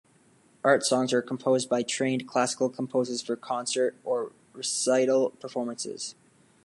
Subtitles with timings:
[0.63, 6.15] Art songs are composed by trained classical composers for concert or recital performances.